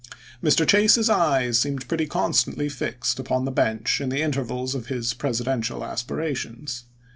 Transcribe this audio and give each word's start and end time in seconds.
Mr. 0.43 0.67
Chase's 0.67 1.11
eyes 1.11 1.59
seemed 1.59 1.87
pretty 1.87 2.07
constantly 2.07 2.67
fixed 2.69 3.19
upon 3.19 3.45
the 3.45 3.51
bench 3.51 4.01
in 4.01 4.09
the 4.09 4.23
intervals 4.23 4.73
of 4.73 4.87
his 4.87 5.13
Presidential 5.13 5.85
aspirations. 5.85 6.85